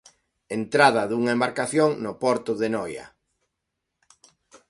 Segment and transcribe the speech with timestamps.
[0.59, 3.05] Entrada dunha embarcación no porto de Noia.